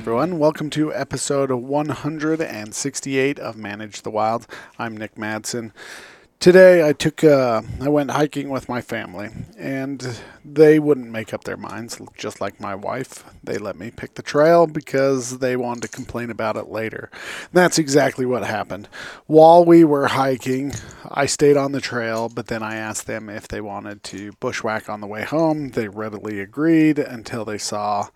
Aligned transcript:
everyone. 0.00 0.38
Welcome 0.38 0.70
to 0.70 0.94
episode 0.94 1.50
168 1.50 3.38
of 3.38 3.54
Manage 3.58 4.00
the 4.00 4.08
Wild. 4.08 4.46
I'm 4.78 4.96
Nick 4.96 5.16
Madsen. 5.16 5.72
Today, 6.38 6.88
I 6.88 6.94
took 6.94 7.22
uh, 7.22 7.60
I 7.82 7.90
went 7.90 8.12
hiking 8.12 8.48
with 8.48 8.66
my 8.66 8.80
family, 8.80 9.28
and 9.58 10.18
they 10.42 10.78
wouldn't 10.78 11.10
make 11.10 11.34
up 11.34 11.44
their 11.44 11.58
minds. 11.58 12.00
Just 12.16 12.40
like 12.40 12.58
my 12.58 12.74
wife, 12.74 13.24
they 13.44 13.58
let 13.58 13.76
me 13.76 13.90
pick 13.90 14.14
the 14.14 14.22
trail 14.22 14.66
because 14.66 15.40
they 15.40 15.54
wanted 15.54 15.82
to 15.82 15.88
complain 15.88 16.30
about 16.30 16.56
it 16.56 16.68
later. 16.68 17.10
And 17.12 17.52
that's 17.52 17.78
exactly 17.78 18.24
what 18.24 18.42
happened. 18.42 18.88
While 19.26 19.66
we 19.66 19.84
were 19.84 20.06
hiking, 20.06 20.72
I 21.10 21.26
stayed 21.26 21.58
on 21.58 21.72
the 21.72 21.80
trail, 21.82 22.30
but 22.30 22.46
then 22.46 22.62
I 22.62 22.76
asked 22.76 23.06
them 23.06 23.28
if 23.28 23.48
they 23.48 23.60
wanted 23.60 24.02
to 24.04 24.32
bushwhack 24.40 24.88
on 24.88 25.02
the 25.02 25.06
way 25.06 25.24
home. 25.24 25.72
They 25.72 25.88
readily 25.88 26.40
agreed 26.40 26.98
until 26.98 27.44
they 27.44 27.58
saw 27.58 28.08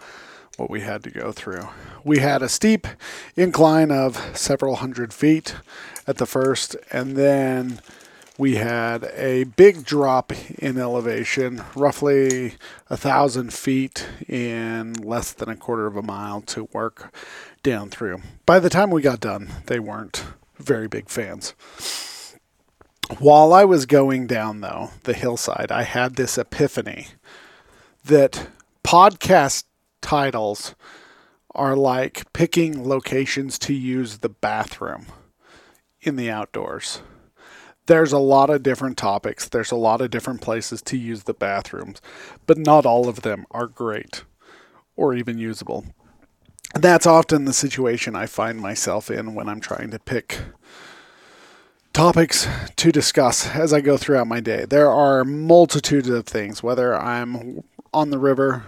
what 0.56 0.70
we 0.70 0.80
had 0.80 1.02
to 1.04 1.10
go 1.10 1.32
through. 1.32 1.68
We 2.04 2.18
had 2.18 2.42
a 2.42 2.48
steep 2.48 2.86
incline 3.36 3.90
of 3.90 4.36
several 4.36 4.76
hundred 4.76 5.12
feet 5.12 5.54
at 6.06 6.18
the 6.18 6.26
first, 6.26 6.76
and 6.92 7.16
then 7.16 7.80
we 8.36 8.56
had 8.56 9.04
a 9.14 9.44
big 9.44 9.84
drop 9.84 10.32
in 10.58 10.78
elevation, 10.78 11.62
roughly 11.76 12.54
a 12.90 12.96
thousand 12.96 13.52
feet 13.52 14.06
in 14.28 14.94
less 14.94 15.32
than 15.32 15.48
a 15.48 15.56
quarter 15.56 15.86
of 15.86 15.96
a 15.96 16.02
mile 16.02 16.40
to 16.42 16.68
work 16.72 17.14
down 17.62 17.90
through. 17.90 18.20
By 18.44 18.58
the 18.58 18.70
time 18.70 18.90
we 18.90 19.02
got 19.02 19.20
done, 19.20 19.48
they 19.66 19.78
weren't 19.78 20.24
very 20.58 20.88
big 20.88 21.08
fans. 21.08 21.54
While 23.18 23.52
I 23.52 23.64
was 23.64 23.86
going 23.86 24.26
down, 24.26 24.60
though, 24.62 24.90
the 25.04 25.12
hillside, 25.12 25.70
I 25.70 25.82
had 25.82 26.16
this 26.16 26.38
epiphany 26.38 27.08
that 28.04 28.48
podcast 28.82 29.64
titles 30.04 30.74
are 31.54 31.74
like 31.74 32.30
picking 32.34 32.86
locations 32.86 33.58
to 33.58 33.72
use 33.72 34.18
the 34.18 34.28
bathroom 34.28 35.06
in 36.02 36.16
the 36.16 36.30
outdoors. 36.30 37.00
There's 37.86 38.12
a 38.12 38.18
lot 38.18 38.50
of 38.50 38.62
different 38.62 38.98
topics, 38.98 39.48
there's 39.48 39.70
a 39.70 39.76
lot 39.76 40.02
of 40.02 40.10
different 40.10 40.42
places 40.42 40.82
to 40.82 40.98
use 40.98 41.22
the 41.22 41.32
bathrooms, 41.32 42.02
but 42.46 42.58
not 42.58 42.84
all 42.84 43.08
of 43.08 43.22
them 43.22 43.46
are 43.50 43.66
great 43.66 44.24
or 44.94 45.14
even 45.14 45.38
usable. 45.38 45.86
That's 46.74 47.06
often 47.06 47.46
the 47.46 47.52
situation 47.54 48.14
I 48.14 48.26
find 48.26 48.60
myself 48.60 49.10
in 49.10 49.34
when 49.34 49.48
I'm 49.48 49.60
trying 49.60 49.90
to 49.90 49.98
pick 49.98 50.38
topics 51.94 52.46
to 52.76 52.92
discuss 52.92 53.54
as 53.54 53.72
I 53.72 53.80
go 53.80 53.96
throughout 53.96 54.26
my 54.26 54.40
day. 54.40 54.66
There 54.66 54.90
are 54.90 55.24
multitudes 55.24 56.08
of 56.10 56.26
things, 56.26 56.62
whether 56.62 56.94
I'm 56.94 57.62
on 57.92 58.10
the 58.10 58.18
river 58.18 58.64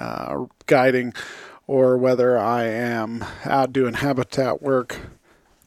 uh, 0.00 0.46
guiding 0.66 1.12
or 1.66 1.96
whether 1.96 2.36
I 2.36 2.64
am 2.64 3.24
out 3.44 3.72
doing 3.72 3.94
habitat 3.94 4.60
work. 4.60 4.98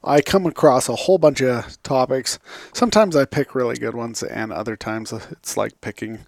I 0.03 0.19
come 0.19 0.45
across 0.45 0.89
a 0.89 0.95
whole 0.95 1.17
bunch 1.17 1.41
of 1.41 1.81
topics. 1.81 2.39
Sometimes 2.73 3.15
I 3.15 3.23
pick 3.23 3.55
really 3.55 3.77
good 3.77 3.95
ones, 3.95 4.21
and 4.21 4.51
other 4.51 4.75
times 4.75 5.13
it's 5.13 5.55
like 5.55 5.79
picking 5.79 6.25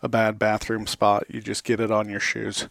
a 0.00 0.08
bad 0.08 0.38
bathroom 0.38 0.86
spot. 0.86 1.24
You 1.28 1.40
just 1.40 1.64
get 1.64 1.80
it 1.80 1.90
on 1.90 2.08
your 2.08 2.20
shoes. 2.20 2.68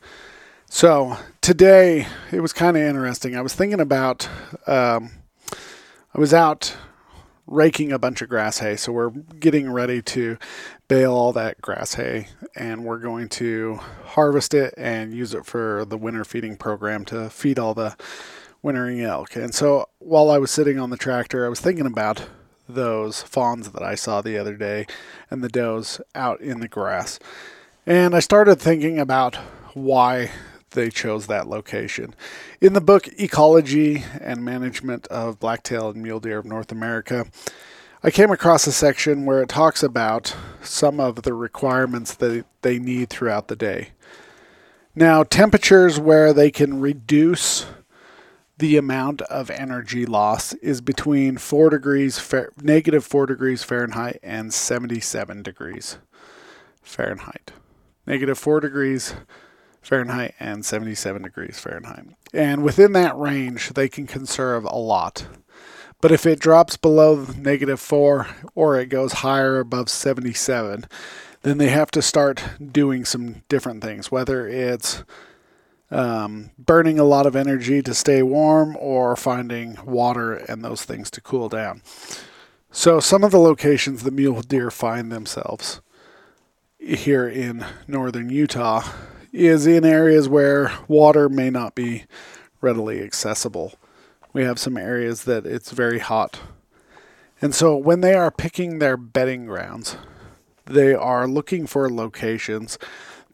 So 0.69 1.17
today 1.41 2.07
it 2.31 2.39
was 2.39 2.53
kind 2.53 2.77
of 2.77 2.83
interesting. 2.83 3.35
I 3.35 3.41
was 3.41 3.53
thinking 3.53 3.81
about, 3.81 4.29
um, 4.65 5.11
I 6.13 6.19
was 6.19 6.33
out 6.33 6.77
raking 7.47 7.91
a 7.91 7.99
bunch 7.99 8.21
of 8.21 8.29
grass 8.29 8.59
hay. 8.59 8.75
So 8.75 8.91
we're 8.91 9.09
getting 9.09 9.71
ready 9.71 10.01
to 10.01 10.37
bale 10.87 11.13
all 11.13 11.33
that 11.33 11.61
grass 11.61 11.95
hay 11.95 12.27
and 12.55 12.85
we're 12.85 12.99
going 12.99 13.29
to 13.29 13.79
harvest 14.05 14.53
it 14.53 14.73
and 14.77 15.13
use 15.13 15.33
it 15.33 15.45
for 15.45 15.85
the 15.85 15.97
winter 15.97 16.25
feeding 16.25 16.57
program 16.57 17.05
to 17.05 17.29
feed 17.29 17.59
all 17.59 17.73
the 17.73 17.95
wintering 18.61 19.01
elk. 19.01 19.35
And 19.35 19.53
so 19.53 19.89
while 19.99 20.31
I 20.31 20.37
was 20.37 20.51
sitting 20.51 20.79
on 20.79 20.89
the 20.89 20.97
tractor, 20.97 21.45
I 21.45 21.49
was 21.49 21.59
thinking 21.59 21.85
about 21.85 22.27
those 22.67 23.21
fawns 23.21 23.69
that 23.71 23.83
I 23.83 23.93
saw 23.93 24.21
the 24.21 24.37
other 24.37 24.55
day 24.55 24.87
and 25.29 25.43
the 25.43 25.49
does 25.49 26.01
out 26.15 26.41
in 26.41 26.59
the 26.59 26.67
grass. 26.67 27.19
And 27.85 28.15
I 28.15 28.19
started 28.19 28.55
thinking 28.55 28.99
about 28.99 29.35
why 29.75 30.31
they 30.75 30.89
chose 30.89 31.27
that 31.27 31.47
location. 31.47 32.13
In 32.61 32.73
the 32.73 32.81
book 32.81 33.07
Ecology 33.19 34.03
and 34.21 34.45
Management 34.45 35.07
of 35.07 35.39
Blacktail 35.39 35.89
and 35.89 36.03
Mule 36.03 36.19
Deer 36.19 36.37
of 36.37 36.45
North 36.45 36.71
America, 36.71 37.25
I 38.03 38.11
came 38.11 38.29
across 38.29 38.67
a 38.67 38.71
section 38.71 39.25
where 39.25 39.41
it 39.41 39.49
talks 39.49 39.81
about 39.81 40.35
some 40.61 40.99
of 40.99 41.23
the 41.23 41.33
requirements 41.33 42.13
that 42.15 42.45
they 42.61 42.77
need 42.77 43.09
throughout 43.09 43.47
the 43.47 43.55
day. 43.55 43.89
Now, 44.93 45.23
temperatures 45.23 45.99
where 45.99 46.31
they 46.31 46.51
can 46.51 46.79
reduce 46.79 47.65
the 48.57 48.77
amount 48.77 49.21
of 49.23 49.49
energy 49.49 50.05
loss 50.05 50.53
is 50.53 50.79
between 50.81 51.37
4 51.37 51.69
degrees 51.69 52.33
negative 52.61 53.03
4 53.03 53.25
degrees 53.25 53.63
Fahrenheit 53.63 54.19
and 54.23 54.53
77 54.53 55.43
degrees 55.43 55.97
Fahrenheit. 56.81 57.51
Negative 58.07 58.37
4 58.37 58.59
degrees 58.61 59.15
Fahrenheit 59.85 60.33
and 60.39 60.65
77 60.65 61.21
degrees 61.21 61.59
Fahrenheit. 61.59 62.07
And 62.33 62.63
within 62.63 62.93
that 62.93 63.15
range, 63.15 63.69
they 63.69 63.87
can 63.87 64.07
conserve 64.07 64.65
a 64.65 64.75
lot. 64.75 65.27
But 66.01 66.11
if 66.11 66.25
it 66.25 66.39
drops 66.39 66.75
below 66.75 67.27
negative 67.37 67.79
4 67.79 68.27
or 68.55 68.79
it 68.79 68.87
goes 68.87 69.13
higher 69.13 69.59
above 69.59 69.89
77, 69.89 70.85
then 71.43 71.59
they 71.59 71.69
have 71.69 71.91
to 71.91 72.01
start 72.01 72.43
doing 72.71 73.05
some 73.05 73.43
different 73.47 73.83
things, 73.83 74.11
whether 74.11 74.47
it's 74.47 75.03
um, 75.91 76.49
burning 76.57 76.97
a 76.97 77.03
lot 77.03 77.27
of 77.27 77.35
energy 77.35 77.83
to 77.83 77.93
stay 77.93 78.23
warm 78.23 78.75
or 78.79 79.15
finding 79.15 79.77
water 79.85 80.33
and 80.33 80.65
those 80.65 80.83
things 80.83 81.11
to 81.11 81.21
cool 81.21 81.47
down. 81.47 81.83
So, 82.71 82.99
some 82.99 83.23
of 83.23 83.31
the 83.31 83.39
locations 83.39 84.01
the 84.01 84.11
mule 84.11 84.41
deer 84.41 84.71
find 84.71 85.11
themselves 85.11 85.79
here 86.79 87.27
in 87.27 87.63
northern 87.87 88.29
Utah 88.29 88.83
is 89.35 89.67
in 89.67 89.83
areas 89.83 90.29
where 90.29 90.71
water 90.87 91.29
may 91.29 91.49
not 91.49 91.75
be 91.75 92.05
readily 92.61 93.01
accessible. 93.01 93.73
We 94.33 94.43
have 94.43 94.59
some 94.59 94.77
areas 94.77 95.25
that 95.25 95.45
it's 95.45 95.71
very 95.71 95.99
hot. 95.99 96.39
And 97.41 97.53
so 97.53 97.75
when 97.75 98.01
they 98.01 98.13
are 98.13 98.31
picking 98.31 98.79
their 98.79 98.97
bedding 98.97 99.45
grounds, 99.45 99.97
they 100.65 100.93
are 100.93 101.27
looking 101.27 101.67
for 101.67 101.89
locations 101.91 102.79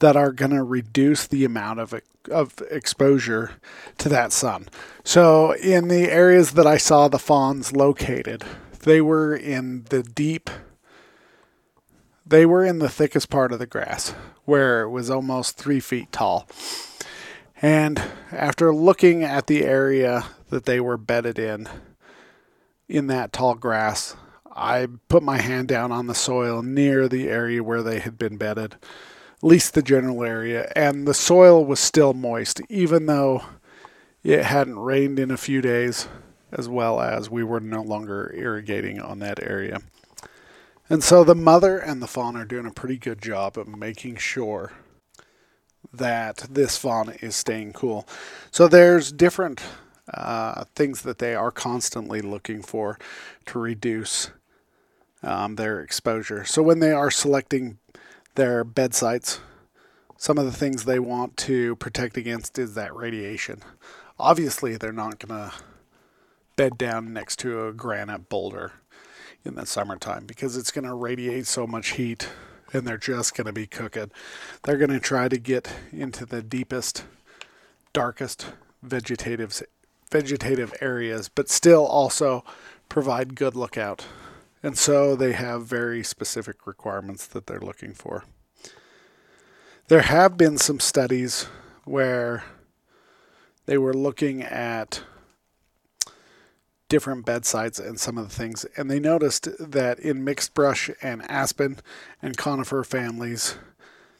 that 0.00 0.16
are 0.16 0.32
going 0.32 0.50
to 0.50 0.64
reduce 0.64 1.26
the 1.26 1.44
amount 1.44 1.80
of 1.80 1.94
of 2.30 2.62
exposure 2.70 3.52
to 3.98 4.08
that 4.08 4.32
sun. 4.32 4.68
So 5.04 5.52
in 5.56 5.88
the 5.88 6.10
areas 6.10 6.52
that 6.52 6.66
I 6.66 6.76
saw 6.76 7.08
the 7.08 7.18
fawns 7.18 7.72
located, 7.72 8.44
they 8.80 9.00
were 9.00 9.34
in 9.34 9.84
the 9.90 10.02
deep 10.02 10.50
they 12.24 12.46
were 12.46 12.64
in 12.64 12.78
the 12.78 12.88
thickest 12.88 13.30
part 13.30 13.52
of 13.52 13.58
the 13.58 13.66
grass, 13.66 14.14
where 14.44 14.82
it 14.82 14.90
was 14.90 15.10
almost 15.10 15.56
three 15.56 15.80
feet 15.80 16.12
tall. 16.12 16.48
And 17.60 18.02
after 18.32 18.74
looking 18.74 19.22
at 19.22 19.46
the 19.46 19.64
area 19.64 20.24
that 20.50 20.64
they 20.64 20.80
were 20.80 20.96
bedded 20.96 21.38
in, 21.38 21.68
in 22.88 23.06
that 23.06 23.32
tall 23.32 23.54
grass, 23.54 24.16
I 24.54 24.88
put 25.08 25.22
my 25.22 25.38
hand 25.40 25.68
down 25.68 25.92
on 25.92 26.06
the 26.06 26.14
soil 26.14 26.62
near 26.62 27.08
the 27.08 27.28
area 27.28 27.62
where 27.62 27.82
they 27.82 28.00
had 28.00 28.18
been 28.18 28.36
bedded, 28.36 28.74
at 28.74 28.80
least 29.42 29.74
the 29.74 29.82
general 29.82 30.22
area, 30.22 30.70
and 30.76 31.06
the 31.06 31.14
soil 31.14 31.64
was 31.64 31.80
still 31.80 32.12
moist, 32.12 32.60
even 32.68 33.06
though 33.06 33.44
it 34.22 34.44
hadn't 34.44 34.78
rained 34.78 35.18
in 35.18 35.30
a 35.30 35.36
few 35.36 35.60
days, 35.60 36.06
as 36.52 36.68
well 36.68 37.00
as 37.00 37.30
we 37.30 37.42
were 37.42 37.60
no 37.60 37.82
longer 37.82 38.32
irrigating 38.36 39.00
on 39.00 39.20
that 39.20 39.42
area. 39.42 39.80
And 40.92 41.02
so 41.02 41.24
the 41.24 41.34
mother 41.34 41.78
and 41.78 42.02
the 42.02 42.06
fawn 42.06 42.36
are 42.36 42.44
doing 42.44 42.66
a 42.66 42.70
pretty 42.70 42.98
good 42.98 43.22
job 43.22 43.56
of 43.56 43.66
making 43.66 44.16
sure 44.16 44.72
that 45.90 46.44
this 46.50 46.76
fawn 46.76 47.14
is 47.22 47.34
staying 47.34 47.72
cool. 47.72 48.06
So 48.50 48.68
there's 48.68 49.10
different 49.10 49.62
uh, 50.12 50.64
things 50.74 51.00
that 51.00 51.16
they 51.16 51.34
are 51.34 51.50
constantly 51.50 52.20
looking 52.20 52.60
for 52.60 52.98
to 53.46 53.58
reduce 53.58 54.32
um, 55.22 55.56
their 55.56 55.80
exposure. 55.80 56.44
So 56.44 56.62
when 56.62 56.80
they 56.80 56.92
are 56.92 57.10
selecting 57.10 57.78
their 58.34 58.62
bed 58.62 58.92
sites, 58.92 59.40
some 60.18 60.36
of 60.36 60.44
the 60.44 60.52
things 60.52 60.84
they 60.84 60.98
want 60.98 61.38
to 61.38 61.74
protect 61.76 62.18
against 62.18 62.58
is 62.58 62.74
that 62.74 62.94
radiation. 62.94 63.62
Obviously, 64.18 64.76
they're 64.76 64.92
not 64.92 65.26
going 65.26 65.40
to 65.40 65.56
bed 66.56 66.76
down 66.76 67.14
next 67.14 67.38
to 67.38 67.66
a 67.66 67.72
granite 67.72 68.28
boulder 68.28 68.72
in 69.44 69.54
the 69.54 69.66
summertime 69.66 70.26
because 70.26 70.56
it's 70.56 70.70
going 70.70 70.84
to 70.84 70.94
radiate 70.94 71.46
so 71.46 71.66
much 71.66 71.90
heat 71.90 72.28
and 72.72 72.86
they're 72.86 72.96
just 72.96 73.34
going 73.34 73.46
to 73.46 73.52
be 73.52 73.66
cooking. 73.66 74.10
They're 74.62 74.78
going 74.78 74.90
to 74.90 75.00
try 75.00 75.28
to 75.28 75.38
get 75.38 75.72
into 75.92 76.24
the 76.24 76.42
deepest, 76.42 77.04
darkest 77.92 78.46
vegetative 78.82 79.62
vegetative 80.10 80.74
areas, 80.80 81.30
but 81.30 81.48
still 81.48 81.86
also 81.86 82.44
provide 82.88 83.34
good 83.34 83.56
lookout. 83.56 84.04
And 84.62 84.76
so 84.76 85.16
they 85.16 85.32
have 85.32 85.66
very 85.66 86.04
specific 86.04 86.66
requirements 86.66 87.26
that 87.26 87.46
they're 87.46 87.60
looking 87.60 87.94
for. 87.94 88.24
There 89.88 90.02
have 90.02 90.36
been 90.36 90.58
some 90.58 90.80
studies 90.80 91.48
where 91.84 92.44
they 93.66 93.78
were 93.78 93.94
looking 93.94 94.42
at 94.42 95.02
different 96.92 97.24
bed 97.24 97.46
sites 97.46 97.78
and 97.78 97.98
some 97.98 98.18
of 98.18 98.28
the 98.28 98.34
things, 98.34 98.66
and 98.76 98.90
they 98.90 99.00
noticed 99.00 99.48
that 99.58 99.98
in 99.98 100.22
mixed 100.22 100.52
brush 100.52 100.90
and 101.00 101.22
aspen 101.30 101.78
and 102.20 102.36
conifer 102.36 102.84
families, 102.84 103.56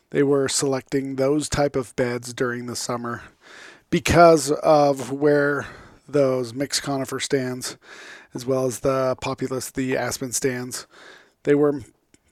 they 0.09 0.23
were 0.23 0.49
selecting 0.49 1.17
those 1.17 1.51
type 1.51 1.77
of 1.77 1.95
beds 1.97 2.33
during 2.33 2.65
the 2.65 2.75
summer 2.75 3.25
because 3.91 4.51
of 4.51 5.13
where 5.13 5.67
those 6.09 6.55
mixed 6.55 6.83
conifer 6.83 7.21
stands, 7.21 7.77
as 8.33 8.47
well 8.47 8.65
as 8.65 8.81
the 8.81 9.19
populus, 9.21 9.71
the 9.71 9.95
aspen 9.95 10.33
stands, 10.33 10.87
they 11.43 11.55
were 11.55 11.83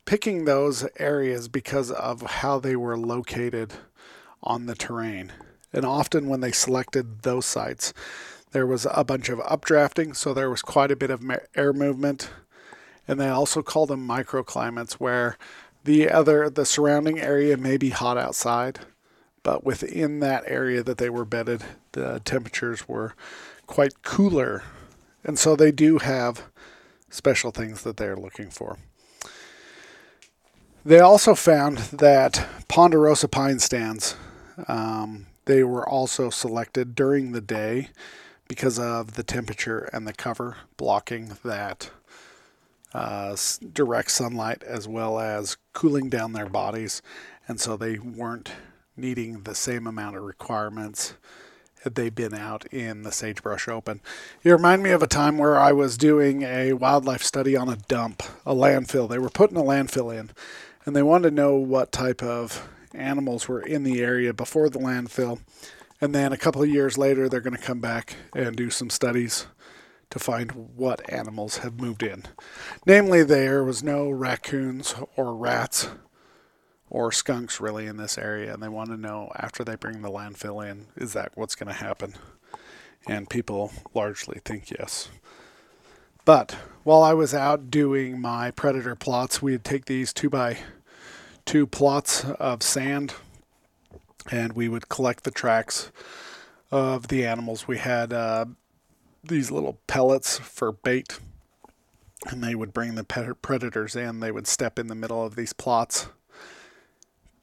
picking 0.06 0.46
those 0.46 0.88
areas 0.98 1.48
because 1.48 1.90
of 1.90 2.22
how 2.22 2.58
they 2.58 2.76
were 2.76 2.96
located 2.96 3.74
on 4.42 4.64
the 4.64 4.74
terrain. 4.74 5.32
And 5.70 5.84
often 5.84 6.30
when 6.30 6.40
they 6.40 6.52
selected 6.52 7.24
those 7.24 7.44
sites, 7.44 7.92
there 8.52 8.66
was 8.66 8.86
a 8.90 9.04
bunch 9.04 9.28
of 9.28 9.38
updrafting, 9.40 10.16
so 10.16 10.34
there 10.34 10.50
was 10.50 10.62
quite 10.62 10.90
a 10.90 10.96
bit 10.96 11.10
of 11.10 11.22
air 11.54 11.72
movement. 11.72 12.30
And 13.06 13.20
they 13.20 13.28
also 13.28 13.62
call 13.62 13.86
them 13.86 14.06
microclimates, 14.06 14.94
where 14.94 15.36
the 15.84 16.10
other 16.10 16.50
the 16.50 16.66
surrounding 16.66 17.18
area 17.18 17.56
may 17.56 17.76
be 17.76 17.90
hot 17.90 18.18
outside, 18.18 18.80
but 19.42 19.64
within 19.64 20.20
that 20.20 20.44
area 20.46 20.82
that 20.82 20.98
they 20.98 21.10
were 21.10 21.24
bedded, 21.24 21.62
the 21.92 22.20
temperatures 22.24 22.88
were 22.88 23.14
quite 23.66 24.02
cooler. 24.02 24.62
And 25.24 25.38
so 25.38 25.56
they 25.56 25.72
do 25.72 25.98
have 25.98 26.44
special 27.08 27.50
things 27.50 27.82
that 27.82 27.96
they're 27.96 28.16
looking 28.16 28.50
for. 28.50 28.78
They 30.84 31.00
also 31.00 31.34
found 31.34 31.78
that 31.78 32.46
ponderosa 32.68 33.28
pine 33.28 33.58
stands, 33.58 34.16
um, 34.66 35.26
they 35.44 35.62
were 35.64 35.88
also 35.88 36.30
selected 36.30 36.94
during 36.94 37.32
the 37.32 37.40
day 37.40 37.88
because 38.50 38.80
of 38.80 39.14
the 39.14 39.22
temperature 39.22 39.88
and 39.92 40.08
the 40.08 40.12
cover 40.12 40.56
blocking 40.76 41.36
that 41.44 41.88
uh, 42.92 43.36
direct 43.72 44.10
sunlight 44.10 44.64
as 44.64 44.88
well 44.88 45.20
as 45.20 45.56
cooling 45.72 46.08
down 46.08 46.32
their 46.32 46.48
bodies. 46.48 47.00
And 47.46 47.60
so 47.60 47.76
they 47.76 48.00
weren't 48.00 48.50
needing 48.96 49.44
the 49.44 49.54
same 49.54 49.86
amount 49.86 50.16
of 50.16 50.24
requirements 50.24 51.14
had 51.84 51.94
they 51.94 52.10
been 52.10 52.34
out 52.34 52.66
in 52.72 53.04
the 53.04 53.12
sagebrush 53.12 53.68
open. 53.68 54.00
You 54.42 54.50
remind 54.50 54.82
me 54.82 54.90
of 54.90 55.02
a 55.04 55.06
time 55.06 55.38
where 55.38 55.56
I 55.56 55.70
was 55.70 55.96
doing 55.96 56.42
a 56.42 56.72
wildlife 56.72 57.22
study 57.22 57.56
on 57.56 57.68
a 57.68 57.76
dump, 57.76 58.20
a 58.44 58.52
landfill. 58.52 59.08
They 59.08 59.20
were 59.20 59.30
putting 59.30 59.58
a 59.58 59.62
landfill 59.62 60.12
in, 60.12 60.30
and 60.84 60.96
they 60.96 61.04
wanted 61.04 61.28
to 61.28 61.34
know 61.36 61.54
what 61.54 61.92
type 61.92 62.20
of 62.20 62.68
animals 62.92 63.46
were 63.46 63.62
in 63.62 63.84
the 63.84 64.02
area 64.02 64.32
before 64.32 64.68
the 64.68 64.80
landfill. 64.80 65.38
And 66.00 66.14
then 66.14 66.32
a 66.32 66.38
couple 66.38 66.62
of 66.62 66.68
years 66.68 66.96
later, 66.96 67.28
they're 67.28 67.40
going 67.40 67.56
to 67.56 67.62
come 67.62 67.80
back 67.80 68.16
and 68.34 68.56
do 68.56 68.70
some 68.70 68.88
studies 68.88 69.46
to 70.08 70.18
find 70.18 70.52
what 70.76 71.08
animals 71.12 71.58
have 71.58 71.80
moved 71.80 72.02
in. 72.02 72.24
Namely, 72.86 73.22
there 73.22 73.62
was 73.62 73.82
no 73.82 74.10
raccoons 74.10 74.94
or 75.16 75.34
rats 75.34 75.88
or 76.88 77.12
skunks 77.12 77.60
really 77.60 77.86
in 77.86 77.96
this 77.96 78.18
area, 78.18 78.52
and 78.52 78.62
they 78.62 78.68
want 78.68 78.90
to 78.90 78.96
know 78.96 79.30
after 79.36 79.62
they 79.62 79.76
bring 79.76 80.02
the 80.02 80.10
landfill 80.10 80.68
in, 80.68 80.86
is 80.96 81.12
that 81.12 81.30
what's 81.36 81.54
going 81.54 81.68
to 81.68 81.72
happen? 81.72 82.14
And 83.06 83.30
people 83.30 83.72
largely 83.94 84.40
think 84.44 84.70
yes. 84.70 85.08
But 86.24 86.56
while 86.82 87.02
I 87.02 87.12
was 87.12 87.32
out 87.32 87.70
doing 87.70 88.20
my 88.20 88.50
predator 88.50 88.96
plots, 88.96 89.40
we'd 89.40 89.64
take 89.64 89.84
these 89.84 90.12
two 90.12 90.28
by 90.28 90.58
two 91.44 91.66
plots 91.66 92.24
of 92.24 92.62
sand 92.62 93.14
and 94.30 94.52
we 94.54 94.68
would 94.68 94.88
collect 94.88 95.24
the 95.24 95.30
tracks 95.30 95.90
of 96.70 97.08
the 97.08 97.24
animals. 97.26 97.66
We 97.66 97.78
had 97.78 98.12
uh, 98.12 98.46
these 99.22 99.50
little 99.50 99.80
pellets 99.86 100.38
for 100.38 100.72
bait, 100.72 101.18
and 102.26 102.42
they 102.42 102.54
would 102.54 102.72
bring 102.72 102.94
the 102.94 103.04
predators 103.04 103.96
in. 103.96 104.20
They 104.20 104.32
would 104.32 104.46
step 104.46 104.78
in 104.78 104.86
the 104.86 104.94
middle 104.94 105.24
of 105.24 105.36
these 105.36 105.52
plots 105.52 106.08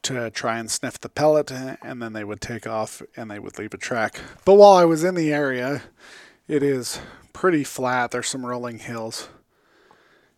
to 0.02 0.30
try 0.30 0.58
and 0.58 0.70
sniff 0.70 1.00
the 1.00 1.08
pellet, 1.08 1.50
and 1.50 2.00
then 2.00 2.12
they 2.12 2.24
would 2.24 2.40
take 2.40 2.66
off 2.66 3.02
and 3.16 3.30
they 3.30 3.38
would 3.38 3.58
leave 3.58 3.74
a 3.74 3.78
track. 3.78 4.20
But 4.44 4.54
while 4.54 4.76
I 4.76 4.84
was 4.84 5.04
in 5.04 5.14
the 5.14 5.32
area, 5.32 5.82
it 6.46 6.62
is 6.62 7.00
pretty 7.32 7.64
flat. 7.64 8.10
There's 8.10 8.28
some 8.28 8.46
rolling 8.46 8.78
hills, 8.78 9.28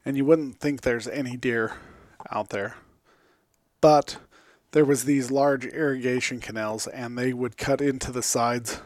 and 0.05 0.17
you 0.17 0.25
wouldn't 0.25 0.59
think 0.59 0.81
there's 0.81 1.07
any 1.07 1.37
deer 1.37 1.77
out 2.33 2.49
there. 2.49 2.77
But 3.81 4.17
there 4.73 4.85
was 4.85 5.05
these 5.05 5.31
large 5.31 5.67
irrigation 5.67 6.41
canals 6.41 6.87
and 6.87 7.19
they 7.19 7.33
would 7.33 7.57
cut 7.57 7.81
into 7.81 8.13
the 8.13 8.23
sides 8.23 8.81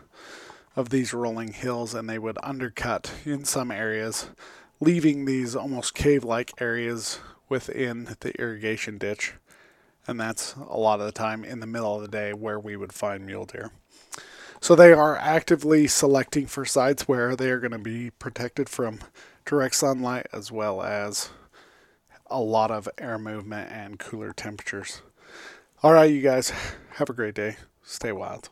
of 0.77 0.89
these 0.91 1.13
rolling 1.13 1.53
hills 1.53 1.95
and 1.95 2.09
they 2.09 2.19
would 2.19 2.39
undercut 2.43 3.13
in 3.25 3.45
some 3.45 3.71
areas, 3.71 4.29
leaving 4.81 5.25
these 5.25 5.55
almost 5.55 5.95
cave-like 5.95 6.53
areas 6.61 7.21
within 7.49 8.17
the 8.21 8.33
irrigation 8.41 8.99
ditch. 8.99 9.35
And 10.07 10.21
that's 10.21 10.55
a 10.55 10.79
lot 10.79 11.01
of 11.01 11.07
the 11.07 11.13
time 11.13 11.45
in 11.45 11.61
the 11.61 11.67
middle 11.67 11.95
of 11.95 12.03
the 12.03 12.09
day 12.09 12.33
where 12.33 12.59
we 12.59 12.77
would 12.77 12.93
find 12.93 13.25
mule 13.25 13.45
deer. 13.45 13.71
So 14.61 14.75
they 14.75 14.93
are 14.93 15.17
actively 15.17 15.87
selecting 15.87 16.47
for 16.47 16.65
sites 16.65 17.07
where 17.07 17.37
they 17.37 17.51
are 17.51 17.61
going 17.61 17.73
to 17.73 17.79
be 17.79 18.11
protected 18.11 18.69
from 18.69 19.01
direct 19.45 19.75
sunlight 19.75 20.27
as 20.33 20.51
well 20.51 20.83
as 20.83 21.29
a 22.27 22.41
lot 22.41 22.71
of 22.71 22.89
air 22.99 23.19
movement 23.19 23.71
and 23.71 23.99
cooler 23.99 24.33
temperatures. 24.33 25.03
All 25.85 25.93
right, 25.93 26.11
you 26.11 26.23
guys, 26.23 26.49
have 26.93 27.11
a 27.11 27.13
great 27.13 27.35
day. 27.35 27.57
Stay 27.83 28.11
wild. 28.11 28.49